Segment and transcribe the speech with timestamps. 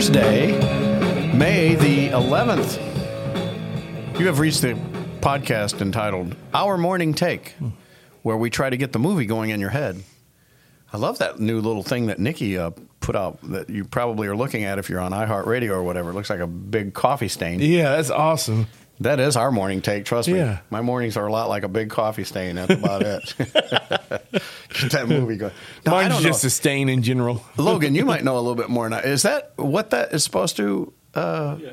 [0.00, 0.56] Thursday,
[1.36, 2.78] May the 11th.
[4.18, 4.72] You have reached the
[5.20, 7.54] podcast entitled Our Morning Take,
[8.22, 10.02] where we try to get the movie going in your head.
[10.90, 12.70] I love that new little thing that Nikki uh,
[13.00, 16.08] put out that you probably are looking at if you're on iHeartRadio or whatever.
[16.08, 17.60] It looks like a big coffee stain.
[17.60, 18.68] Yeah, that's awesome.
[19.00, 20.36] That is our morning take, trust me.
[20.38, 20.58] Yeah.
[20.68, 22.56] My mornings are a lot like a big coffee stain.
[22.56, 23.34] That's about it.
[23.38, 25.52] Get that movie going.
[25.86, 26.48] Now, Mine's just know.
[26.48, 27.42] a stain in general.
[27.56, 28.98] Logan, you might know a little bit more now.
[28.98, 30.92] Is that what that is supposed to?
[31.14, 31.70] Uh, Yeah.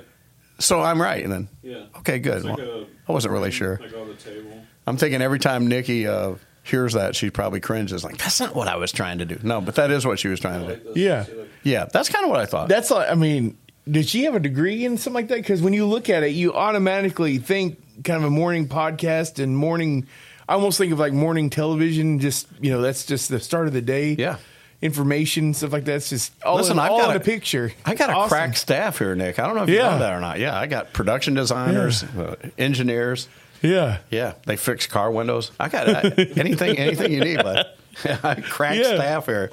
[0.60, 1.50] So I'm right then.
[1.62, 1.86] Yeah.
[1.98, 2.38] Okay, good.
[2.38, 3.78] It's like Well, a- I wasn't really sure.
[3.80, 4.64] Like on the table.
[4.88, 8.04] I'm thinking every time Nikki uh, hears that, she probably cringes.
[8.04, 9.38] Like that's not what I was trying to do.
[9.44, 10.94] No, but that is what she was trying to Like do.
[10.94, 10.98] this.
[10.98, 11.26] Yeah.
[11.64, 12.70] Yeah, that's kind of what I thought.
[12.70, 13.58] That's like, I mean,
[13.90, 15.36] did she have a degree in something like that?
[15.38, 19.56] Because when you look at it, you automatically think kind of a morning podcast and
[19.58, 20.08] morning.
[20.50, 22.20] I almost think of like morning television.
[22.20, 24.16] Just you know, that's just the start of the day.
[24.18, 24.38] Yeah.
[24.82, 27.74] information stuff like that's just all, Listen, in, I've all got in a- picture.
[27.84, 28.30] I got a Awesome.
[28.30, 29.40] crack staff here, Nick.
[29.40, 29.90] I don't know if you Yeah.
[29.92, 30.38] know that or not.
[30.40, 33.28] Yeah, I got production designers, uh, engineers.
[33.64, 35.50] Yeah, Yeah, they fix car windows.
[35.60, 37.66] I got uh, anything, anything you need, bud.
[38.24, 38.96] I crack Yeah.
[38.96, 39.50] staff here.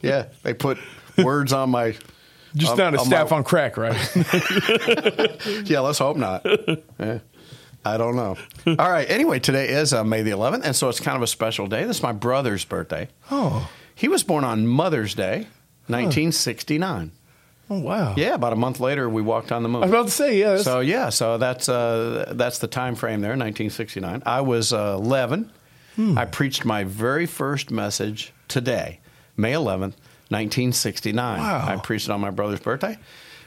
[0.00, 0.78] Yeah, they put
[1.16, 1.96] words on my.
[2.58, 3.96] Just on- not a staff my- on crack, right?
[5.68, 6.44] Yeah, let's hope not.
[6.98, 7.18] Yeah.
[7.84, 8.36] I don't know.
[8.66, 9.08] All right.
[9.08, 11.84] Anyway, today is uh, May the 11th, and so it's kind of a special day.
[11.84, 13.08] This is my brother's birthday.
[13.30, 15.46] oh, He was born on Mother's Day,
[15.86, 17.12] 1969.
[17.70, 18.14] oh wow.
[18.16, 19.82] Yeah, about a month later, we walked on the moon.
[19.82, 20.42] I was about to say.
[20.42, 24.22] That's, So yeah, so that's uh, that's the time frame there, 1969.
[24.26, 25.50] I was uh, 11.
[25.96, 26.18] Hmm.
[26.18, 29.00] I preached my very first message today,
[29.36, 29.94] May 11th,
[30.30, 31.38] 1969.
[31.40, 31.64] Wow.
[31.66, 32.98] I preached it on my brother's birthday.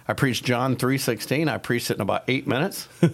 [0.07, 1.47] I preached John 3:16.
[1.49, 2.87] I preached it in about eight minutes.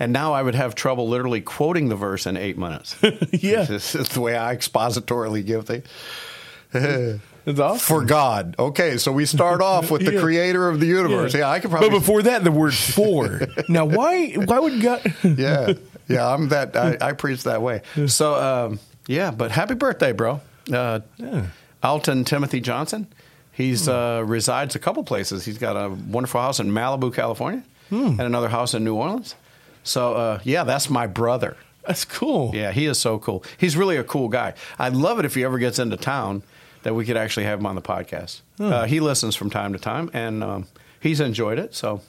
[0.00, 2.94] And now I would have trouble literally quoting the verse in eight minutes.
[3.32, 3.64] Yeah.
[3.64, 5.86] This is the way I expositorily give things.
[7.58, 7.78] awesome.
[7.78, 8.54] For God.
[8.60, 10.20] Okay, so we start off with the Yeah.
[10.20, 11.34] creator of the universe.
[11.34, 11.90] Yeah, I could probably.
[11.90, 14.34] but before that, the word "for." now, why?
[14.34, 15.02] Why would God?
[15.24, 15.72] yeah,
[16.08, 16.76] yeah, I'm that.
[16.76, 17.82] I, I preach that way.
[18.06, 20.40] So, um, yeah, but happy birthday, bro.
[20.72, 21.00] Uh,
[21.82, 23.06] Alton Timothy Johnson.
[23.52, 25.44] He's uh, resides a couple places.
[25.44, 29.34] He's got a wonderful house in Malibu, California, and another house in New Orleans.
[29.82, 31.56] So, uh, yeah, that's my brother.
[31.86, 32.52] That's cool.
[32.54, 33.42] Yeah, he is so cool.
[33.56, 34.54] He's really a cool guy.
[34.78, 36.42] I'd love it if he ever gets into town
[36.82, 38.42] that we could actually have him on the podcast.
[38.60, 40.66] Uh, he listens from time to time, and um,
[41.00, 41.74] he's enjoyed it.
[41.74, 42.00] So,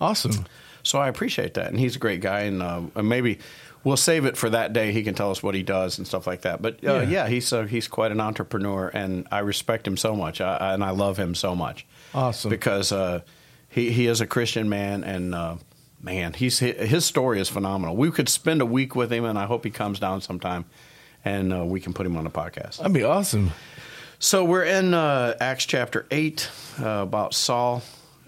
[0.00, 0.44] Awesome.
[0.82, 3.38] so I appreciate that, and he's a great guy, and, uh, and maybe
[3.84, 4.92] we'll save it for that day.
[4.92, 6.60] He can tell us what he does and stuff like that.
[6.62, 7.02] But uh, Yeah.
[7.02, 7.28] yeah.
[7.28, 10.82] he's uh, he's quite an entrepreneur, and I respect him so much, I, I- and
[10.84, 11.86] I love him so much.
[12.14, 12.50] Awesome.
[12.50, 13.20] because uh,
[13.68, 15.56] he he is a Christian man, and uh,
[16.02, 17.96] man, he's his story is phenomenal.
[17.96, 20.66] We could spend a week with him, and I hope he comes down sometime,
[21.24, 22.78] and uh, we can put him on the podcast.
[22.78, 23.52] That'd be awesome.
[24.18, 26.48] So we're in uh, Acts chapter 8
[26.80, 27.82] uh, about Saul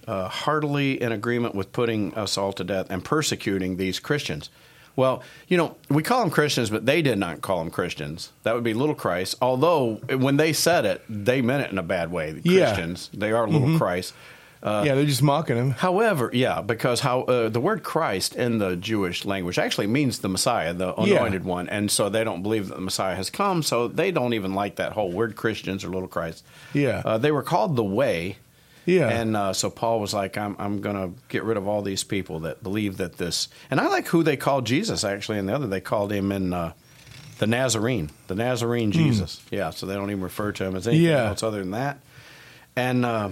[0.09, 4.51] uh, heartily in agreement with putting us all to death and persecuting these Christians.
[4.97, 8.31] Well, you know, we call them Christians, but they did not call them Christians.
[8.45, 9.35] That would be little Christ.
[9.43, 12.33] Although when they said it, they meant it in a bad way.
[12.33, 12.67] The Yeah.
[12.67, 14.15] Christians, they are little Christ.
[14.63, 15.71] yeah, they're just mocking him.
[15.73, 20.29] However, yeah, because how uh, the word Christ in the Jewish language actually means the
[20.31, 21.17] Messiah, the Yeah.
[21.17, 23.63] anointed one, and so they don't believe that the Messiah has come.
[23.63, 26.45] So they don't even like that whole word Christians or little Christ.
[26.73, 27.03] Yeah.
[27.05, 28.39] uh, they were called the Way.
[28.87, 29.09] Yeah.
[29.09, 32.05] And uh, so Paul was like, I'm, I'm going to get rid of all these
[32.05, 33.49] people that believe that this.
[33.71, 35.67] And I like who they called Jesus, actually, and the other.
[35.67, 36.73] They called him in uh,
[37.39, 38.99] the Nazarene, the Nazarene hmm.
[38.99, 39.37] Jesus.
[39.47, 39.53] Mm.
[39.53, 39.71] Yeah.
[39.71, 41.29] So they don't even refer to him as anything yeah.
[41.29, 41.99] else other than that.
[42.77, 43.05] And.
[43.05, 43.31] Uh,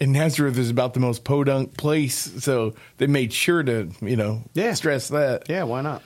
[0.00, 4.42] and Nazareth is about the most podunk place, so they made sure to, you know,
[4.52, 4.74] yeah.
[4.74, 5.48] stress that.
[5.48, 6.02] Yeah, why not?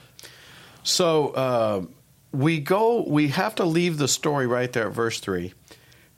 [0.83, 1.85] So uh,
[2.31, 5.53] we go, we have to leave the story right there at verse 3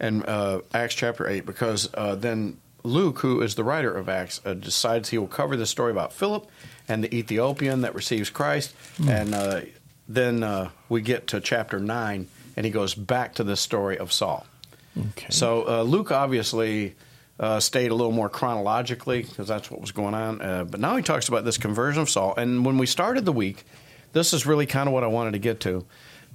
[0.01, 4.41] in uh, Acts chapter 8 because uh, then Luke, who is the writer of Acts,
[4.43, 6.49] uh, decides he will cover the story about Philip
[6.87, 8.75] and the Ethiopian that receives Christ.
[8.97, 9.09] Mm.
[9.09, 9.61] And uh,
[10.09, 12.27] then uh, we get to chapter 9
[12.57, 14.45] and he goes back to the story of Saul.
[14.97, 15.27] Okay.
[15.29, 16.95] So uh, Luke obviously.
[17.39, 20.39] Uh, stayed a little more chronologically because that's what was going on.
[20.43, 22.35] Uh, but now he talks about this conversion of Saul.
[22.35, 23.63] And when we started the week,
[24.13, 25.83] this is really kind of what I wanted to get to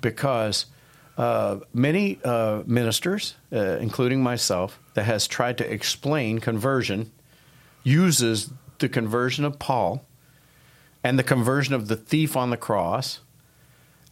[0.01, 0.67] because
[1.17, 7.13] uh, many uh, ministers, uh, including myself, that has tried to explain conversion
[7.83, 10.05] uses the conversion of Paul
[11.05, 13.21] and the conversion of the thief on the cross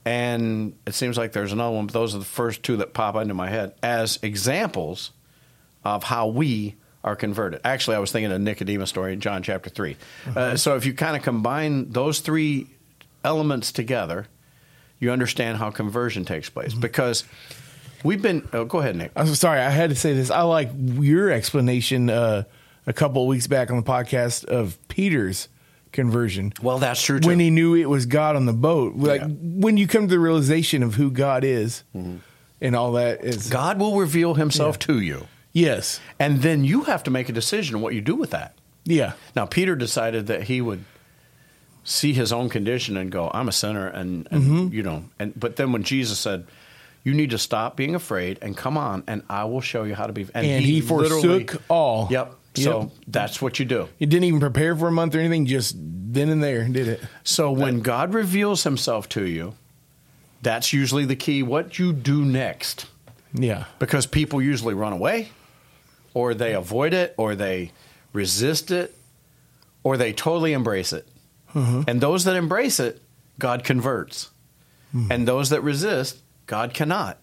[0.04, 3.16] and it seems like there's another one, but those are the first two that pop
[3.16, 5.12] into my head as examples
[5.82, 7.60] of how we are converted.
[7.64, 9.96] Actually, I was thinking of Nicodemus story in John chapter 3.
[10.34, 12.68] Uh, so if you kind of combine those three
[13.22, 14.26] elements together,
[15.04, 16.74] you understand how conversion takes place.
[16.74, 17.22] Because
[18.02, 19.12] we've been, oh, go ahead, Nick.
[19.14, 20.30] I'm sorry, I had to say this.
[20.30, 22.44] I like your explanation uh,
[22.86, 25.48] a couple of weeks back on the podcast of Peter's
[25.92, 26.52] conversion.
[26.60, 27.28] Well, that's true too.
[27.28, 29.28] When he knew it was God on the boat, like Yeah.
[29.28, 31.84] when you come to the realization of who God is
[32.60, 34.86] and all that is God will reveal himself Yeah.
[34.86, 35.28] to you.
[35.52, 38.56] Yes, And then you have to make a decision what you do with that.
[38.84, 40.84] yeah, Now, Peter decided that he would
[41.84, 44.74] see his own condition and go, "I'm a sinner," and, and Mm-hmm.
[44.74, 46.46] you know, and but then when Jesus said,
[47.04, 50.06] "You need to stop being afraid and come on, and I will show you how
[50.06, 52.08] to be," and, he, literally- forsook all.
[52.10, 52.34] Yep.
[52.56, 53.88] So that's what you do.
[53.98, 55.44] he didn't even prepare for a month or anything.
[55.44, 57.00] Just then and there did it.
[57.24, 59.54] So when God reveals Himself to you,
[60.40, 61.42] that's usually the key.
[61.42, 62.86] What you do next,
[63.32, 65.30] Yeah, because people usually run away,
[66.14, 67.72] or they avoid it, or they
[68.12, 68.94] resist it,
[69.82, 71.08] or they totally embrace it.
[71.54, 73.00] And those that embrace it,
[73.38, 74.30] God converts.
[75.10, 77.18] And those that resist, God cannot.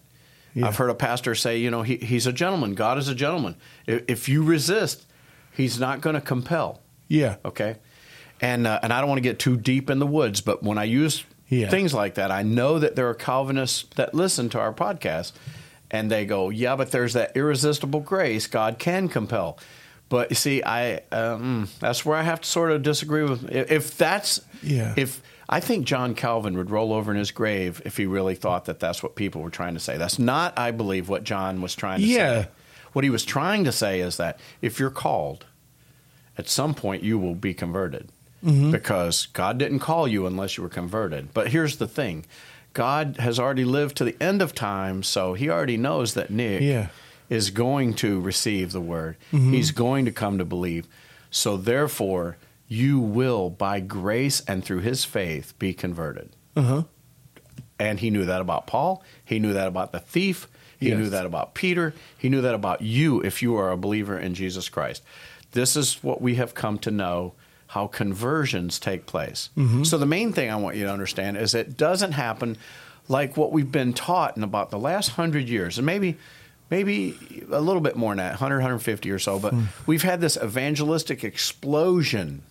[0.53, 0.67] Yeah.
[0.67, 2.73] I've heard a pastor say, you know, he, he's a gentleman.
[2.75, 3.55] God is a gentleman.
[3.87, 5.05] If, if you resist,
[5.53, 6.81] he's not going to compel.
[7.07, 7.77] yeah, Okay.
[8.41, 10.77] And, uh, and I don't want to get too deep in the woods, but when
[10.79, 11.69] I use Yeah.
[11.69, 15.31] things like that, I know that there are Calvinists that listen to our podcast
[15.91, 18.47] and they go, yeah, but there's that irresistible grace.
[18.47, 19.57] God can compel.
[20.11, 23.49] But you see, I um, that's where I have to sort of disagree with.
[23.49, 24.93] If that's Yeah.
[24.97, 28.65] if I think John Calvin would roll over in his grave if he really thought
[28.65, 29.95] that that's what people were trying to say.
[29.97, 32.41] That's not, I believe, what John was trying to Yeah.
[32.43, 32.47] say.
[32.91, 35.45] What he was trying to say is that if you're called,
[36.37, 38.09] at some point you will be converted
[38.45, 38.71] Mm-hmm.
[38.71, 41.33] because God didn't call you unless you were converted.
[41.33, 42.25] But here's the thing
[42.73, 46.61] God has already lived to the end of time, so he already knows that Nick
[46.61, 46.87] Yeah.
[47.31, 49.53] Is going to receive the word, Mm-hmm.
[49.53, 50.85] he's going to come to believe.
[51.31, 52.37] So therefore,
[52.67, 56.35] you will, by grace and through his faith, be converted.
[56.55, 56.83] uh huh.
[57.79, 59.03] And he knew that about Paul.
[59.25, 60.47] He knew that about the thief.
[60.79, 60.97] He Yes.
[60.99, 61.93] knew that about Peter.
[62.17, 65.01] He knew that about you if you are a believer in Jesus Christ.
[65.53, 67.33] This is what we have come to know
[67.67, 69.49] how conversions take place.
[69.83, 72.57] So, the main thing I want you to understand is it doesn't happen
[73.07, 76.17] like what we've been taught in about the last hundred years, and maybe.
[76.71, 79.65] Maybe a little bit more than that, 100, 150 or so, but hmm.
[79.85, 82.41] we've had this evangelistic explosion.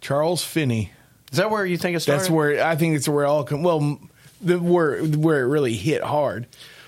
[0.00, 0.92] Charles Finney.
[1.30, 2.22] Is that where you think it started?
[2.22, 3.62] That's where I think it's where it all come.
[3.62, 4.00] Well,
[4.40, 6.46] the where where it really hit hard.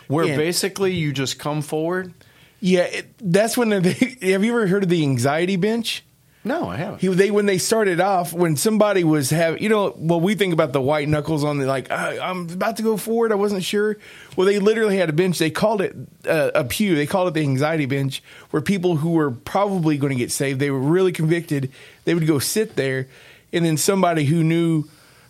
[0.09, 2.13] where And- basically you just come forward.
[2.65, 3.93] Yeah, it, that's when they,
[4.23, 6.05] have you ever heard of the anxiety bench?
[6.45, 7.01] No, I haven't.
[7.01, 10.53] He, they when they started off when somebody was having you know well we think
[10.53, 13.63] about the white knuckles on the like I, I'm about to go forward I wasn't
[13.63, 13.97] sure
[14.37, 15.95] well they literally had a bench they called it
[16.27, 20.13] uh, a pew they called it the anxiety bench where people who were probably going
[20.13, 21.71] to get saved they were really convicted
[22.05, 23.07] they would go sit there
[23.53, 24.85] and then somebody who knew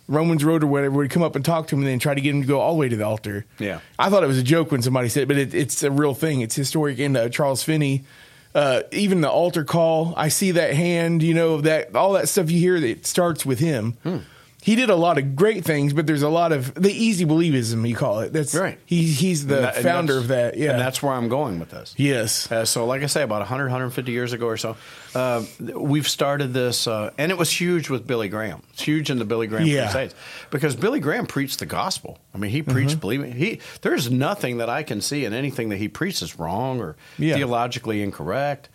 [0.09, 2.20] Romans Road or whatever would come up and talk to him and then try to
[2.23, 3.81] get him to go all the way to the altar Yeah.
[3.99, 6.14] I thought it was a joke when somebody said it, but it, it's a real
[6.14, 8.05] thing it's historic and uh, Charles Finney
[8.54, 12.50] uh, even the altar call, I see that hand, you know, that all that stuff
[12.50, 13.96] you hear that starts with him.
[14.02, 14.19] Hmm.
[14.64, 17.87] He did a lot of great things, but there's a lot of the easy believism
[17.88, 18.32] you call it.
[18.32, 18.79] That's Right.
[18.87, 20.56] He, he's the that- founder of that.
[20.56, 20.70] Yeah.
[20.70, 21.94] And that's where I'm going with this.
[21.97, 22.50] yes.
[22.50, 24.76] Uh, so, like I say, about 100, 150 years ago or so,
[25.17, 25.43] uh,
[25.75, 28.62] we've started this, uh, and it was huge with Billy Graham.
[28.73, 29.87] It's huge in the Billy Graham Yeah.
[29.90, 30.14] crusades
[30.50, 32.19] because Billy Graham preached the gospel.
[32.33, 33.00] I mean, he preached Uh-huh.
[33.00, 33.33] believing.
[33.33, 37.35] He there's nothing that I can see in anything that he preaches wrong or Yeah.
[37.35, 38.69] theologically incorrect.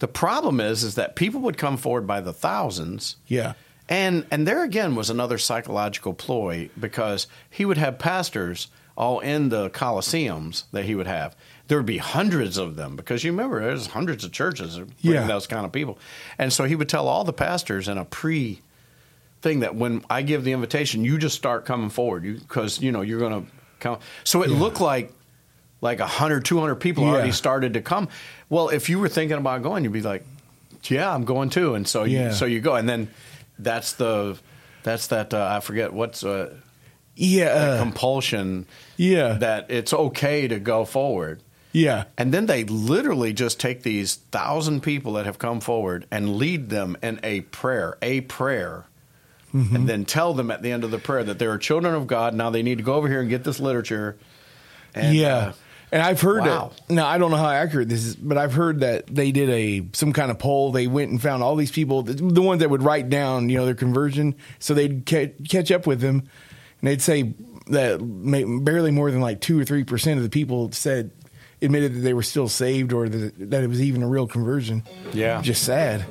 [0.00, 3.16] The problem is, is that people would come forward by the thousands.
[3.26, 3.54] Yeah.
[3.88, 9.48] And and there again was another psychological ploy because he would have pastors all in
[9.48, 11.34] the coliseums that he would have.
[11.68, 15.14] There would be hundreds of them because you remember there's hundreds of churches that bring
[15.14, 15.26] Yeah.
[15.26, 15.98] those kind of people.
[16.38, 18.60] And so he would tell all the pastors in a pre
[19.40, 23.00] thing that when I give the invitation, you just start coming forward because you know
[23.00, 23.98] you're going to come.
[24.24, 25.12] So it looked like
[25.80, 27.10] like 100, 200 people Yeah.
[27.10, 28.08] already started to come.
[28.48, 30.24] Well, if you were thinking about going, you'd be like,
[30.84, 32.28] "Yeah, I'm going too." And so Yeah.
[32.28, 33.08] you, so you go, and then
[33.58, 34.38] that's the
[34.82, 36.54] that's that uh, I forget what's uh,
[37.14, 37.78] Yeah.
[37.78, 38.66] compulsion
[38.96, 39.34] yeah.
[39.34, 41.42] that it's okay to go forward.
[41.72, 42.04] yeah.
[42.18, 46.68] And then they literally just take these thousand people that have come forward and lead
[46.68, 48.84] them in a prayer, a prayer,
[49.54, 49.76] Mm-hmm.
[49.76, 52.32] and then tell them at the end of the prayer that they're children of God.
[52.34, 54.16] Now they need to go over here and get this literature.
[54.94, 55.36] And, yeah.
[55.36, 55.52] uh,
[55.92, 56.72] and I've heard wow.
[56.88, 56.92] that.
[56.92, 59.86] Now I don't know how accurate this is, but I've heard that they did a
[59.92, 60.72] some kind of poll.
[60.72, 63.58] They went and found all these people, the, the ones that would write down, you
[63.58, 66.28] know, their conversion, so they'd ca- catch up with them,
[66.80, 67.34] and they'd say
[67.68, 71.10] that ma- barely more than like two or three percent of the people said
[71.60, 74.82] admitted that they were still saved or that, that it was even a real conversion.
[75.12, 75.40] Yeah.
[75.42, 76.04] just sad.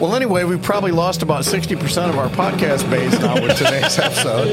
[0.00, 4.48] Well, anyway, we've probably lost about 60% of our podcast base now with today's episode.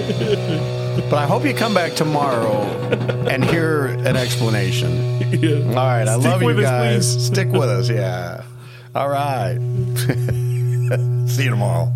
[1.10, 2.64] But I hope you come back tomorrow
[3.30, 5.70] and hear an explanation.
[5.70, 6.06] All right.
[6.08, 7.26] I love you with us, guys.
[7.28, 7.90] Stick with us.
[7.90, 8.44] Yeah.
[8.94, 9.58] All right.
[11.30, 11.94] See you tomorrow.